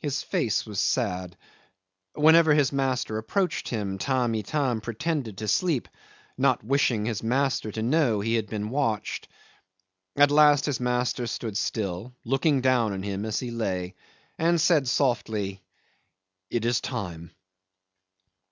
His 0.00 0.22
face 0.22 0.64
was 0.64 0.78
sad. 0.78 1.36
Whenever 2.14 2.54
his 2.54 2.70
master 2.70 3.18
approached 3.18 3.68
him 3.68 3.98
Tamb' 3.98 4.36
Itam 4.36 4.80
pretended 4.80 5.38
to 5.38 5.48
sleep, 5.48 5.88
not 6.38 6.62
wishing 6.62 7.04
his 7.06 7.24
master 7.24 7.72
to 7.72 7.82
know 7.82 8.20
he 8.20 8.34
had 8.36 8.46
been 8.46 8.70
watched. 8.70 9.26
At 10.14 10.30
last 10.30 10.66
his 10.66 10.78
master 10.78 11.26
stood 11.26 11.56
still, 11.56 12.14
looking 12.24 12.60
down 12.60 12.92
on 12.92 13.02
him 13.02 13.24
as 13.24 13.40
he 13.40 13.50
lay, 13.50 13.96
and 14.38 14.60
said 14.60 14.86
softly, 14.86 15.64
"It 16.48 16.64
is 16.64 16.80
time." 16.80 17.32